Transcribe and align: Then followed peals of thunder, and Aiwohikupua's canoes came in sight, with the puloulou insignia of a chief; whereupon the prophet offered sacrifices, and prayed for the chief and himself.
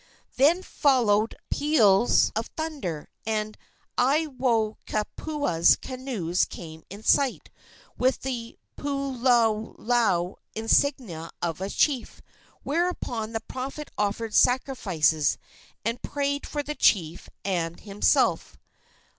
Then 0.35 0.63
followed 0.63 1.35
peals 1.51 2.31
of 2.35 2.47
thunder, 2.57 3.07
and 3.23 3.55
Aiwohikupua's 3.99 5.75
canoes 5.75 6.45
came 6.45 6.81
in 6.89 7.03
sight, 7.03 7.51
with 7.99 8.21
the 8.21 8.57
puloulou 8.77 10.37
insignia 10.55 11.29
of 11.43 11.61
a 11.61 11.69
chief; 11.69 12.19
whereupon 12.63 13.33
the 13.33 13.41
prophet 13.41 13.91
offered 13.95 14.33
sacrifices, 14.33 15.37
and 15.85 16.01
prayed 16.01 16.47
for 16.47 16.63
the 16.63 16.73
chief 16.73 17.29
and 17.45 17.81
himself. 17.81 18.57